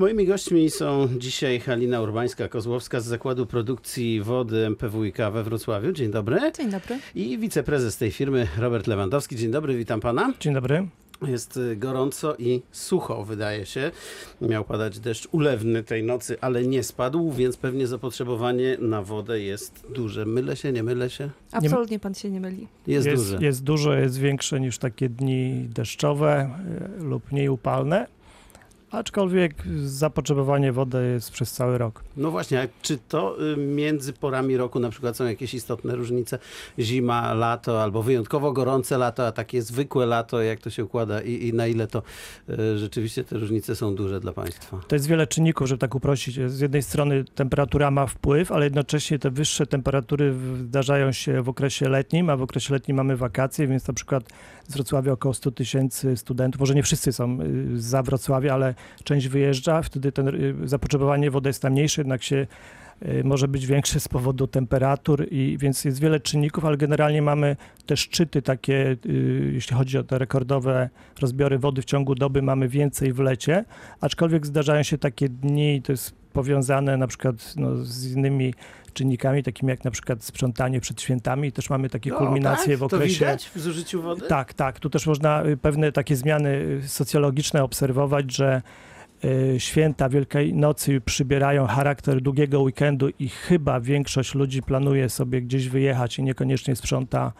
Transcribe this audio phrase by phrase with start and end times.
[0.00, 5.92] Moimi gośćmi są dzisiaj Halina Urbańska-Kozłowska z Zakładu Produkcji Wody MPWiK we Wrocławiu.
[5.92, 6.52] Dzień dobry.
[6.56, 6.98] Dzień dobry.
[7.14, 9.36] I wiceprezes tej firmy Robert Lewandowski.
[9.36, 10.32] Dzień dobry, witam pana.
[10.40, 10.86] Dzień dobry.
[11.26, 13.90] Jest y, gorąco i sucho, wydaje się.
[14.40, 19.86] Miał padać deszcz ulewny tej nocy, ale nie spadł, więc pewnie zapotrzebowanie na wodę jest
[19.94, 20.26] duże.
[20.26, 21.30] Mylę się, nie mylę się?
[21.52, 22.68] Absolutnie pan się nie myli.
[22.86, 23.38] Jest, jest, duże.
[23.44, 26.50] jest duże, jest większe niż takie dni deszczowe
[26.98, 28.06] y, lub mniej upalne.
[28.90, 29.54] Aczkolwiek
[29.84, 32.04] zapotrzebowanie wody jest przez cały rok.
[32.16, 36.38] No właśnie, a czy to y, między porami roku na przykład są jakieś istotne różnice?
[36.78, 41.48] Zima, lato albo wyjątkowo gorące lato, a takie zwykłe lato, jak to się układa i,
[41.48, 42.02] i na ile to
[42.48, 44.80] y, rzeczywiście te różnice są duże dla Państwa?
[44.88, 46.50] To jest wiele czynników, żeby tak uprościć.
[46.50, 51.88] Z jednej strony temperatura ma wpływ, ale jednocześnie te wyższe temperatury zdarzają się w okresie
[51.88, 54.24] letnim, a w okresie letnim mamy wakacje, więc na przykład
[54.68, 59.28] z Wrocławia około 100 tysięcy studentów, może nie wszyscy są y, za Wrocławia, ale część
[59.28, 62.46] wyjeżdża, wtedy ten y, zapotrzebowanie wody jest tam mniejsze, jednak się
[63.02, 67.56] y, może być większe z powodu temperatur i więc jest wiele czynników, ale generalnie mamy
[67.86, 70.90] te szczyty takie, y, jeśli chodzi o te rekordowe
[71.20, 73.64] rozbiory wody w ciągu doby, mamy więcej w lecie,
[74.00, 78.54] aczkolwiek zdarzają się takie dni, to jest powiązane na przykład no, z innymi
[78.92, 82.78] czynnikami, takimi jak na przykład sprzątanie przed świętami, też mamy takie kulminacje tak?
[82.78, 83.18] w okresie...
[83.18, 84.26] To widać w zużyciu wody?
[84.28, 84.80] Tak, tak.
[84.80, 86.48] Tu też można y, pewne takie zmiany
[86.84, 88.62] y, socjologiczne obserwować, że
[89.24, 95.68] y, święta Wielkiej Nocy przybierają charakter długiego weekendu i chyba większość ludzi planuje sobie gdzieś
[95.68, 97.32] wyjechać i niekoniecznie sprząta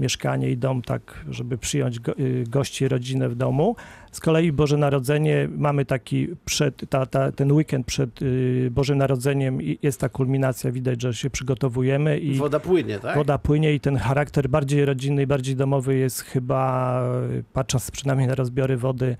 [0.00, 3.76] mieszkanie i dom tak, żeby przyjąć go, y, gości, rodzinę w domu.
[4.12, 9.62] Z kolei Boże Narodzenie mamy taki przed, ta, ta, ten weekend przed y, Bożym Narodzeniem
[9.62, 13.16] i jest ta kulminacja, widać, że się przygotowujemy i Woda płynie, tak?
[13.16, 18.28] Woda płynie i ten charakter bardziej rodzinny i bardziej domowy jest chyba, y, patrząc przynajmniej
[18.28, 19.16] na rozbiory wody,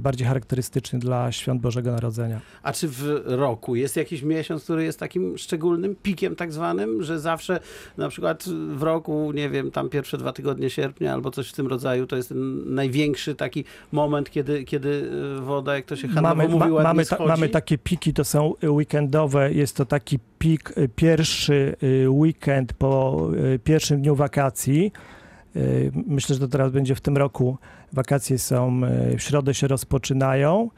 [0.00, 2.40] bardziej charakterystyczny dla świąt Bożego Narodzenia.
[2.62, 7.20] A czy w roku jest jakiś miesiąc, który jest takim szczególnym pikiem tak zwanym, że
[7.20, 7.60] zawsze
[7.96, 11.66] na przykład w roku, nie wiem, tam pierwsze dwa tygodnie sierpnia albo coś w tym
[11.66, 14.88] rodzaju, to jest ten największy taki moment, kiedy, kiedy
[15.38, 18.24] y, woda, jak to się handlowo Mamy, mówi, ma, mamy, ta, mamy takie piki, to
[18.24, 24.92] są weekendowe, jest to taki pik, y, pierwszy y, weekend po y, pierwszym dniu wakacji.
[25.56, 27.58] Y, Myślę, że to teraz będzie w tym roku.
[27.92, 28.80] Wakacje są,
[29.12, 30.70] y, w środę się rozpoczynają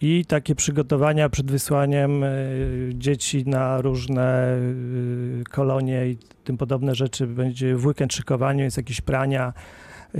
[0.00, 4.56] i takie przygotowania przed wysłaniem y, dzieci na różne
[5.50, 9.52] kolonie i tym podobne rzeczy będzie w weekend szykowanie, jest jakieś prania,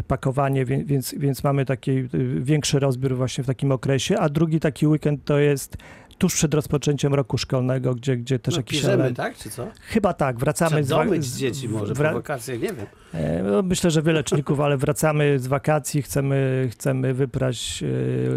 [0.06, 2.08] pakowanie, więc, więc mamy taki
[2.40, 5.76] większy rozbiór właśnie w takim okresie, a drugi taki weekend to jest
[6.20, 9.36] tuż przed rozpoczęciem roku szkolnego, gdzie, gdzie też no, jakiś piżemy, element- tak?
[9.36, 9.66] Czy co?
[9.80, 12.86] Chyba tak, wracamy Trzeba z z- dzieci może wra- po wakacjach, nie wiem.
[13.14, 17.84] E, No, myślę, że wiele czynników, ale wracamy z wakacji, chcemy, chcemy wyprać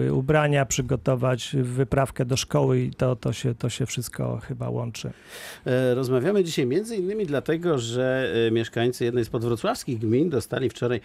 [0.07, 5.11] e, ubrania, przygotować wyprawkę do szkoły i to, to, się, to się wszystko chyba łączy.
[5.65, 11.01] E, Rozmawiamy dzisiaj między innymi dlatego, że mieszkańcy jednej z podwrocławskich gmin dostali wczoraj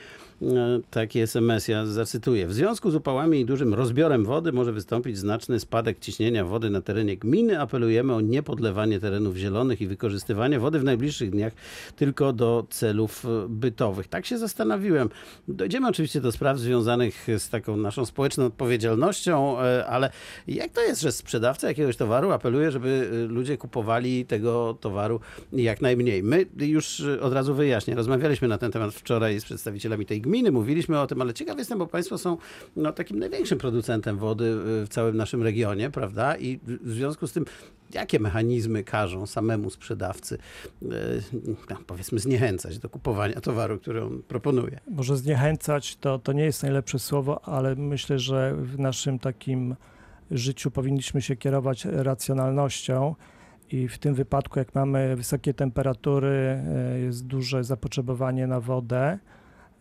[0.91, 2.47] taki SMS, ja zacytuję.
[2.47, 6.81] W związku z upałami i dużym rozbiorem wody może wystąpić znaczny spadek ciśnienia wody na
[6.81, 7.61] terenie gminy.
[7.61, 11.53] Apelujemy o niepodlewanie terenów zielonych i wykorzystywanie wody w najbliższych dniach
[11.97, 14.09] tylko do celów e, bytowych.
[14.09, 15.09] Tak się zastanowiłem.
[15.49, 20.11] Dojdziemy oczywiście do spraw związanych z taką naszą społeczną odpowiedzialnością, e, ale
[20.47, 25.21] jak to jest, że sprzedawca jakiegoś towaru apeluje, żeby y, ludzie kupowali tego towaru
[25.53, 26.23] jak najmniej?
[26.23, 31.01] My już od razu wyjaśnię, rozmawialiśmy na ten temat wczoraj z przedstawicielami tej gminy, mówiliśmy
[31.01, 32.37] o tym, ale ciekaw jestem, bo Państwo są
[32.77, 36.37] no, takim największym producentem wody w całym naszym regionie, prawda?
[36.37, 37.45] I w związku z tym,
[37.95, 40.39] jakie mechanizmy każą samemu sprzedawcy,
[40.83, 40.89] y,
[41.71, 44.81] no, powiedzmy, zniechęcać do kupowania towaru, który on proponuje?
[44.91, 49.77] Może zniechęcać to, to nie jest najlepsze słowo, ale myślę, że w naszym takim
[50.31, 53.15] życiu powinniśmy się kierować racjonalnością.
[53.71, 59.19] I w tym wypadku, jak mamy wysokie temperatury, e, jest duże zapotrzebowanie na wodę,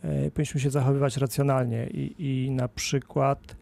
[0.02, 2.16] e, powinniśmy się zachowywać racjonalnie i,
[2.46, 3.57] i na przykład e,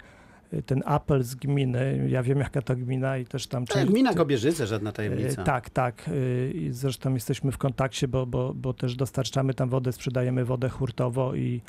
[0.66, 4.68] ten apel z gminy, ja wiem jaka to gmina i też tam Tak, gmina Kobierzyce,
[4.68, 5.42] żadna tajemnica.
[5.42, 6.10] E, Tak, tak.
[6.10, 10.70] E, I zresztą jesteśmy w kontakcie, bo, bo, bo też dostarczamy tam wodę, sprzedajemy wodę
[10.70, 11.62] hurtowo i,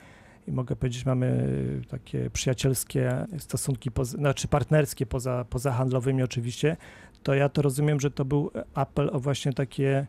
[0.49, 1.49] i mogę powiedzieć, mamy
[1.89, 6.77] takie przyjacielskie stosunki, poza, znaczy partnerskie poza, poza handlowymi oczywiście.
[7.23, 10.07] To ja to rozumiem, że to był apel o właśnie takie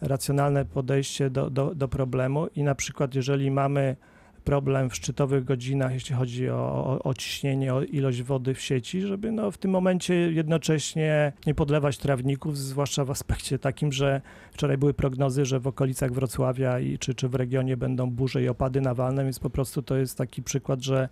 [0.00, 3.96] racjonalne podejście do, do, do problemu i na przykład jeżeli mamy
[4.40, 9.32] problem w szczytowych godzinach, jeśli chodzi o, o, ciśnienie, o ilość wody w sieci, żeby
[9.32, 14.20] no, w tym momencie jednocześnie nie podlewać trawników, zwłaszcza w aspekcie takim, że
[14.52, 18.48] wczoraj były prognozy, że w okolicach Wrocławia i, czy, czy w regionie będą burze i
[18.48, 21.08] opady nawalne, więc po prostu to jest taki przykład, że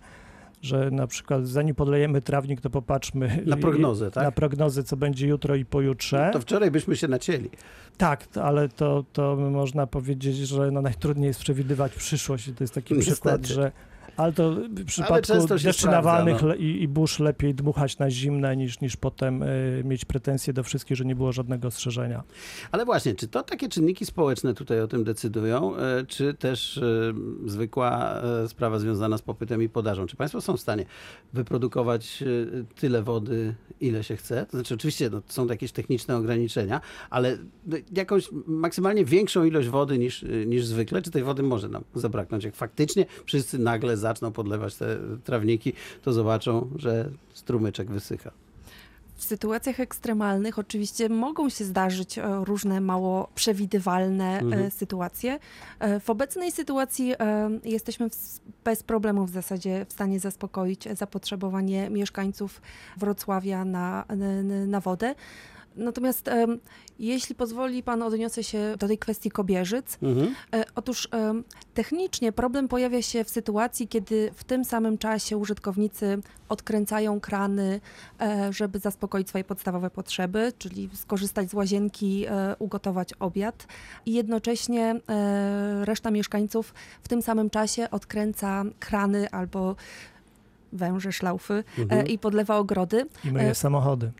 [0.61, 4.23] że na przykład zanim podlejemy trawnik, to popatrzmy Na prognozę, tak?
[4.23, 6.29] na prognozę, co będzie jutro i pojutrze.
[6.33, 7.49] To wczoraj byśmy się nacięli.
[7.97, 12.73] Tak, ale to, to można powiedzieć, że no najtrudniej jest przewidywać przyszłość i to jest
[12.73, 13.13] taki Niestety.
[13.15, 13.71] przykład, że
[14.19, 15.33] ale to w przypadku
[15.63, 16.55] deszczy nawalnych no.
[16.55, 20.97] i, i burz lepiej dmuchać na zimne niż, niż potem y, mieć pretensje do wszystkich,
[20.97, 22.23] że nie było żadnego ostrzeżenia.
[22.71, 27.13] Ale właśnie, czy to takie czynniki społeczne tutaj o tym decydują, e, czy też e,
[27.45, 30.07] zwykła sprawa związana z popytem i podażą?
[30.07, 30.85] Czy państwo są w stanie
[31.33, 32.23] wyprodukować
[32.75, 34.45] tyle wody, ile się chce?
[34.45, 39.97] To znaczy, oczywiście no, są jakieś techniczne ograniczenia, ale no, jakąś maksymalnie większą ilość wody
[39.97, 42.43] niż, niż zwykle, czy tej wody może nam zabraknąć?
[42.43, 45.73] Jak faktycznie wszyscy nagle zaczną podlewać te trawniki,
[46.03, 48.31] to zobaczą, że strumyczek wysycha.
[49.15, 54.71] W sytuacjach ekstremalnych oczywiście mogą się zdarzyć e, różne mało przewidywalne e, Mhm.
[54.71, 55.39] sytuacje.
[55.79, 57.13] E, W obecnej sytuacji
[57.63, 58.07] jesteśmy
[58.63, 62.61] bez problemu w zasadzie w stanie zaspokoić zapotrzebowanie mieszkańców
[62.97, 64.05] Wrocławia na,
[64.67, 65.15] na wodę.
[65.75, 66.59] Natomiast em,
[66.99, 69.97] jeśli pozwoli Pan, odniosę się do tej kwestii Kobierzyc.
[70.01, 70.35] Mhm.
[70.53, 71.43] E, Otóż em,
[71.73, 76.17] technicznie problem pojawia się w sytuacji, kiedy w tym samym czasie użytkownicy
[76.49, 77.81] odkręcają krany,
[78.21, 83.67] e, żeby zaspokoić swoje podstawowe potrzeby, czyli skorzystać z łazienki, e, ugotować obiad
[84.05, 86.73] i jednocześnie e, reszta mieszkańców
[87.03, 89.75] w tym samym czasie odkręca krany albo
[90.73, 92.07] węże, szlaufy e, Mhm.
[92.07, 94.11] I podlewa ogrody I myje E, samochody.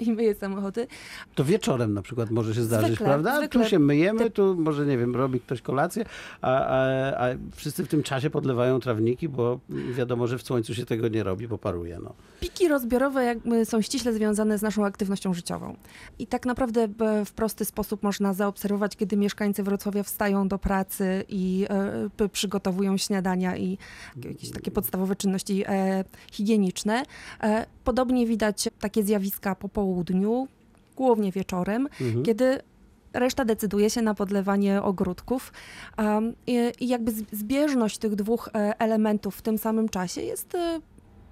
[0.00, 0.86] I myje samochody.
[1.34, 3.38] To wieczorem na przykład może się zdarzyć, Zwykle, prawda?
[3.38, 3.62] zwykle.
[3.64, 6.04] Tu się myjemy, Te- tu może, nie wiem, robi ktoś kolację,
[6.42, 6.76] a, a,
[7.24, 9.60] a wszyscy w tym czasie podlewają trawniki, bo
[9.92, 11.98] wiadomo, że w słońcu się tego nie robi, bo paruje.
[12.02, 12.14] No.
[12.40, 15.76] Piki rozbiorowe jakby są ściśle związane z naszą aktywnością życiową.
[16.18, 21.24] I tak naprawdę b- w prosty sposób można zaobserwować, kiedy mieszkańcy Wrocławia wstają do pracy
[21.28, 21.66] i
[22.20, 23.78] e, przygotowują śniadania i
[24.24, 27.02] jakieś takie podstawowe czynności e, higieniczne.
[27.42, 30.48] E, podobnie widać takie zjawiska po południu,
[30.96, 32.22] głównie wieczorem, Mhm.
[32.24, 32.58] kiedy
[33.12, 35.52] reszta decyduje się na podlewanie ogródków.
[36.46, 40.80] I, jakby zbieżność tych dwóch e, elementów w tym samym czasie jest e,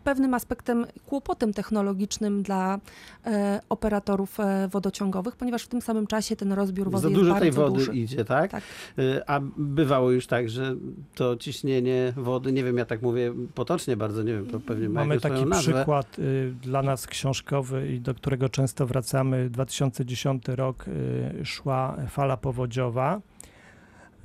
[0.06, 2.79] pewnym aspektem, kłopotem technologicznym dla
[3.26, 7.31] e, operatorów e, wodociągowych, ponieważ w tym samym czasie ten rozbiór wody Za jest dużo
[7.31, 7.93] bardzo tej wody duży.
[7.93, 8.50] idzie, tak?
[8.50, 8.62] Tak.
[8.99, 10.75] Y, A bywało już tak, że
[11.14, 15.00] to ciśnienie wody, nie wiem, ja tak mówię potocznie bardzo, nie wiem, to pewnie ma
[15.00, 15.73] Mamy taki nazwę.
[15.73, 19.50] przykład y, dla nas książkowy i do którego często wracamy.
[19.50, 23.20] 2010 rok y, szła fala powodziowa.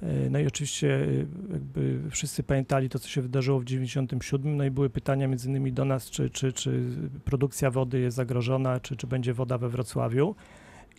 [0.03, 4.57] Y, No i oczywiście y, jakby wszyscy pamiętali to, co się wydarzyło w 97.
[4.57, 6.83] No i były pytania między innymi do nas, czy, czy, czy
[7.25, 10.35] produkcja wody jest zagrożona, czy, czy będzie woda we Wrocławiu.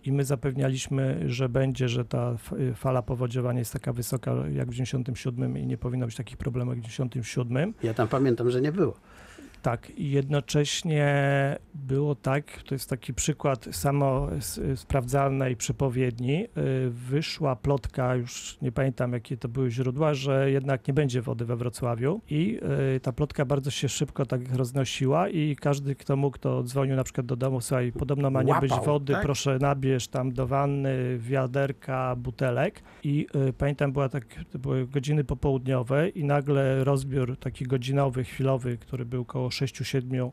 [0.05, 4.69] I my zapewnialiśmy, że będzie, że ta y, fala powodziowa nie jest taka wysoka jak
[4.69, 7.73] w 97 i nie powinno być takich problemów jak w 97.
[7.83, 8.93] Ja tam pamiętam, że nie było.
[9.63, 11.15] Tak, jednocześnie
[11.73, 14.27] było tak, to jest taki przykład samo
[14.75, 16.43] sprawdzalnej przepowiedni.
[16.43, 16.49] y,
[16.89, 21.55] Wyszła plotka, już nie pamiętam jakie to były źródła, że jednak nie będzie wody we
[21.55, 22.59] Wrocławiu i
[22.95, 27.03] y, ta plotka bardzo się szybko tak roznosiła i każdy, kto mógł, to dzwonił na
[27.03, 29.23] przykład do domu, słuchaj, podobno ma nie być Łapał, wody, tak?
[29.23, 35.23] proszę nabierz tam do wanny, wiaderka, butelek i y, pamiętam, była tak, to były godziny
[35.23, 40.31] popołudniowe i nagle rozbiór taki godzinowy, chwilowy, który był około 6-7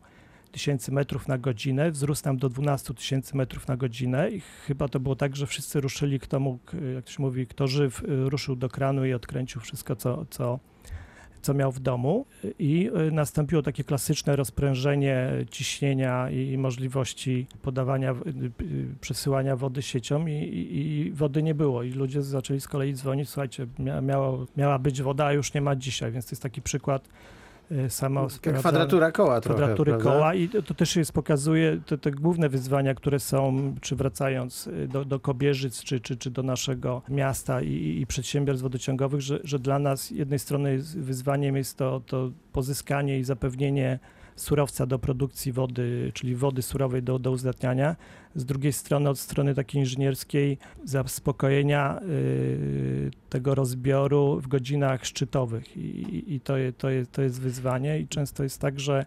[0.53, 5.01] tysięcy metrów na godzinę, wzrósł nam do 12 tysięcy metrów na godzinę i chyba to
[5.01, 8.31] było tak, że wszyscy ruszyli, kto mógł, y, jak to się mówi, kto żyw, y,
[8.31, 10.59] ruszył do kranu i odkręcił wszystko, co, co,
[11.43, 12.27] co miał w domu.
[12.59, 18.15] I y, nastąpiło takie klasyczne rozprężenie ciśnienia i możliwości podawania,
[19.01, 21.83] przesyłania wody siecią i, i, wody nie było.
[21.83, 25.61] I ludzie zaczęli z kolei dzwonić, słuchajcie, mia, miało, miała być woda, a już nie
[25.61, 27.09] ma dzisiaj, więc to jest taki przykład
[27.73, 30.11] y, samo Jak kwadratura koła trochę, kwadratury prawda?
[30.11, 34.67] koła i to, to też jest pokazuje te, te główne wyzwania, które są, czy wracając
[34.67, 39.41] y, do, do Kobierzyc, czy, czy, czy do naszego miasta i, i przedsiębiorstw wodociągowych, że,
[39.45, 43.99] że dla nas z jednej strony wyzwaniem jest to, to pozyskanie i zapewnienie
[44.41, 47.97] surowca do produkcji wody, czyli wody surowej do, do uzdatniania.
[48.35, 55.77] Z drugiej strony, od strony takiej inżynierskiej, zaspokojenia y, tego rozbioru w godzinach szczytowych.
[55.77, 59.07] I, i, to, to, je, to jest wyzwanie i często jest tak, że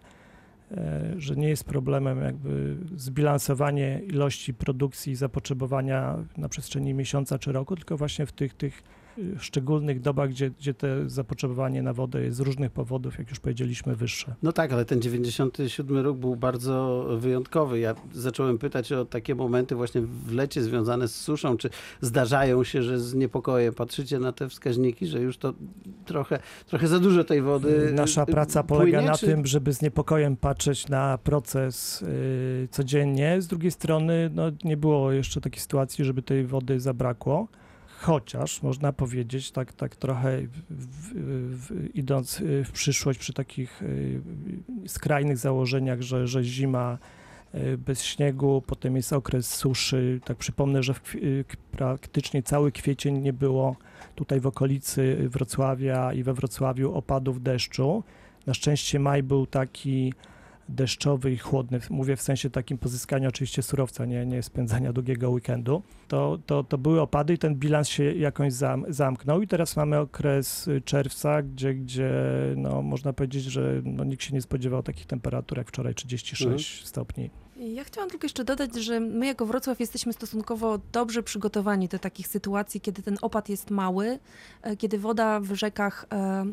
[0.70, 7.52] e, że nie jest problemem jakby zbilansowanie ilości produkcji i zapotrzebowania na przestrzeni miesiąca czy
[7.52, 8.82] roku, tylko właśnie w tych, tych
[9.38, 13.96] szczególnych dobach, gdzie, gdzie te zapotrzebowanie na wodę jest z różnych powodów, jak już powiedzieliśmy,
[13.96, 14.34] wyższe.
[14.42, 17.78] No tak, ale ten 97 rok był bardzo wyjątkowy.
[17.78, 21.56] Ja zacząłem pytać o takie momenty właśnie w lecie związane z suszą.
[21.56, 25.54] Czy zdarzają się, że z niepokojem patrzycie na te wskaźniki, że już to
[26.04, 29.26] trochę, trochę za dużo tej wody Nasza y, praca płynie, polega na czy...
[29.26, 33.42] tym, żeby z niepokojem patrzeć na proces y, codziennie.
[33.42, 37.48] Z drugiej strony no, nie było jeszcze takiej sytuacji, żeby tej wody zabrakło.
[38.04, 41.12] Chociaż można powiedzieć, tak, tak trochę w,
[41.56, 44.20] w, idąc y, w przyszłość przy takich y,
[44.86, 46.98] skrajnych założeniach, że, że zima
[47.54, 50.20] y, bez śniegu, potem jest okres suszy.
[50.24, 53.76] Tak przypomnę, że w, y, praktycznie cały kwiecień nie było
[54.14, 58.04] tutaj w okolicy Wrocławia i we Wrocławiu opadów deszczu.
[58.46, 60.14] Na szczęście maj był taki
[60.68, 65.82] deszczowy i chłodny, mówię w sensie takim pozyskania oczywiście surowca, nie, nie spędzania długiego weekendu.
[66.08, 69.98] To, to, to były opady i ten bilans się jakąś zam, zamknął i teraz mamy
[69.98, 72.12] okres y, czerwca, gdzie, gdzie
[72.56, 77.30] no, można powiedzieć, że no, nikt się nie spodziewał takich temperatur jak wczoraj 36 stopni.
[77.56, 82.26] Ja chciałam tylko jeszcze dodać, że my jako Wrocław jesteśmy stosunkowo dobrze przygotowani do takich
[82.26, 84.18] sytuacji, kiedy ten opad jest mały,
[84.62, 86.44] e, kiedy woda w rzekach e,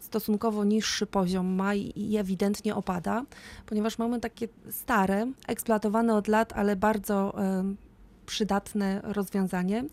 [0.00, 3.24] stosunkowo niższy poziom ma i ewidentnie opada,
[3.66, 7.34] ponieważ mamy takie stare, eksploatowane od lat, ale bardzo
[8.30, 9.84] przydatne rozwiązanie.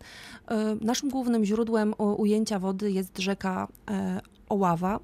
[0.48, 5.00] E, Naszym głównym źródłem ujęcia wody jest rzeka e, Oława.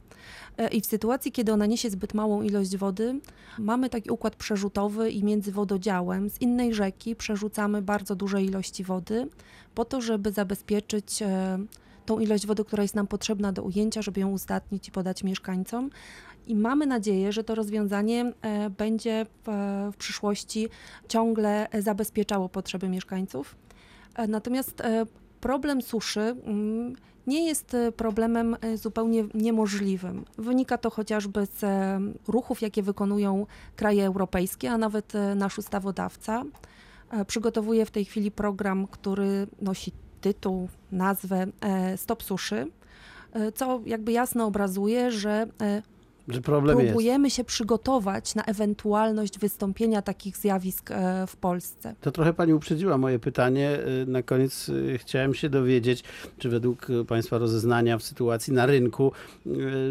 [0.59, 3.21] E, I w sytuacji, kiedy ona niesie zbyt małą ilość wody,
[3.59, 9.29] mamy taki układ przerzutowy i między wododziałem z innej rzeki przerzucamy bardzo duże ilości wody
[9.75, 11.23] po to, żeby zabezpieczyć
[12.07, 15.91] tą ilość wody, która jest nam potrzebna do ujęcia, żeby ją uzdatnić i podać mieszkańcom.
[16.47, 19.51] I mamy nadzieję, że to rozwiązanie e, będzie w,
[19.93, 20.69] w przyszłości
[21.09, 23.57] ciągle zabezpieczało potrzeby mieszkańców.
[24.15, 25.07] E, Natomiast e,
[25.41, 26.97] problem suszy mm,
[27.27, 30.25] nie jest problemem zupełnie niemożliwym.
[30.39, 31.65] Wynika to chociażby z
[32.29, 33.47] ruchów, jakie wykonują
[33.77, 36.45] kraje europejskie, a nawet nasz ustawodawca.
[37.27, 39.93] Przygotowuje w tej chwili program, który nosi
[40.25, 42.66] tytuł, nazwę e, Stop Suszy,
[43.33, 45.83] e, co jakby jasno obrazuje, że e,
[46.43, 46.90] problem jest.
[46.90, 50.90] próbujemy się przygotować na ewentualność wystąpienia takich zjawisk
[51.26, 51.95] w Polsce.
[52.00, 53.78] To trochę pani uprzedziła moje pytanie.
[54.07, 56.04] Na koniec chciałem się dowiedzieć,
[56.38, 59.12] czy według państwa rozeznania w sytuacji na rynku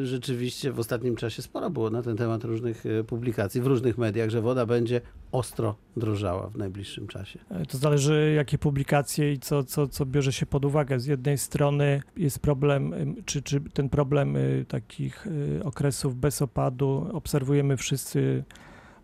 [0.03, 4.41] rzeczywiście w ostatnim czasie sporo było na ten temat różnych publikacji w różnych mediach, że
[4.41, 5.01] woda będzie
[5.33, 7.39] ostro drożała w najbliższym czasie.
[7.49, 10.99] E, To zależy, jakie publikacje i co, co, co bierze się pod uwagę.
[10.99, 12.93] Z jednej strony jest problem,
[13.25, 18.43] czy, czy ten problem y, takich y, okresów bez opadu obserwujemy wszyscy,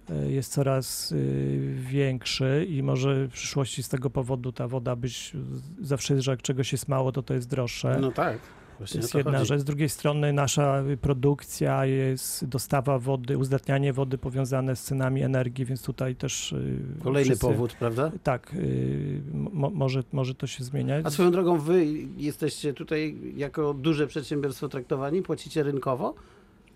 [0.09, 5.33] y, jest coraz y, większy i może w przyszłości z tego powodu ta woda być
[5.81, 7.97] zawsze, że jak czegoś jest mało, to to jest droższe.
[8.01, 8.39] No tak.
[8.79, 9.47] To Właśnie jest to jedna chodzi.
[9.47, 9.61] rzecz.
[9.61, 15.83] Z drugiej strony nasza produkcja jest dostawa wody, uzdatnianie wody powiązane z cenami energii, więc
[15.83, 18.11] tutaj też y, Kolejny wszyscy- powód, prawda?
[18.23, 21.05] tak, y, mo, może, może to się zmieniać.
[21.05, 21.85] A swoją drogą wy
[22.17, 26.13] jesteście tutaj jako duże przedsiębiorstwo traktowani, płacicie rynkowo?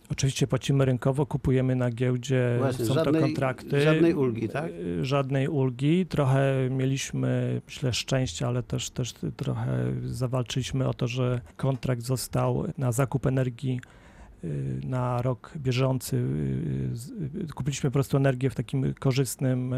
[0.09, 3.81] Oczywiście płacimy rynkowo, kupujemy na giełdzie, Właśnie, są żadnej- to kontrakty.
[3.81, 4.71] żadnej ulgi, tak?
[4.71, 6.05] Y, Żadnej ulgi.
[6.05, 12.91] Trochę mieliśmy, myślę, szczęścia, ale też, też trochę zawalczyliśmy o to, że kontrakt został na
[12.91, 13.79] zakup energii
[14.43, 16.17] y, na rok bieżący.
[17.43, 19.75] y, Kupiliśmy po prostu energię w takim korzystnym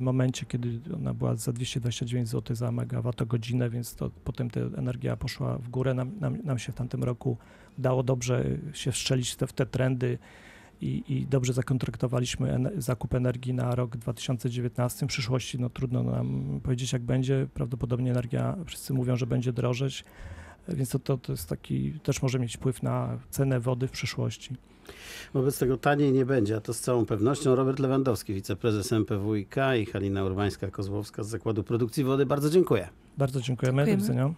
[0.00, 5.58] momencie, kiedy ona była za 229 zł za megawattogodzinę, więc to potem ta energia poszła
[5.58, 5.94] w górę.
[5.94, 7.36] Nam, nam, nam się w tamtym roku
[7.78, 10.18] udało dobrze się wstrzelić w te, w te trendy
[10.80, 15.06] i, i dobrze zakontraktowaliśmy en- zakup energii na rok 2019.
[15.06, 17.46] W przyszłości no, trudno nam powiedzieć, jak będzie.
[17.54, 20.04] Prawdopodobnie energia, wszyscy mówią, że będzie drożeć,
[20.68, 24.56] więc to, to, to jest taki, też może mieć wpływ na cenę wody w przyszłości.
[25.34, 27.54] Wobec tego taniej nie będzie, a to z całą pewnością.
[27.54, 32.26] Robert Lewandowski, wiceprezes MPWiK i Halina Urbańska-Kozłowska z Zakładu Produkcji Wody.
[32.26, 32.88] Bardzo dziękuję.
[33.18, 33.82] Bardzo dziękujemy.
[33.82, 34.02] Do Dziękujemy.
[34.02, 34.34] widzenia.